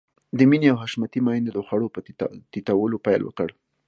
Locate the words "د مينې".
0.37-0.67